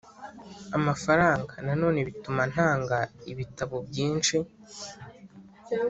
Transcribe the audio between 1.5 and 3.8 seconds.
Nanone bituma ntanga ibitabo